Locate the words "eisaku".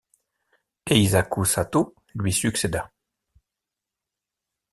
0.89-1.43